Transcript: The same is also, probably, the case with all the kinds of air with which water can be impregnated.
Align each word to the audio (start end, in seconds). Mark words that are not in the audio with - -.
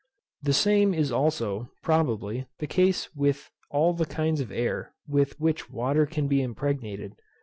The 0.41 0.53
same 0.53 0.95
is 0.95 1.11
also, 1.11 1.69
probably, 1.83 2.47
the 2.57 2.65
case 2.65 3.13
with 3.15 3.51
all 3.69 3.93
the 3.93 4.07
kinds 4.07 4.41
of 4.41 4.51
air 4.51 4.95
with 5.07 5.39
which 5.39 5.69
water 5.69 6.07
can 6.07 6.27
be 6.27 6.41
impregnated. 6.41 7.13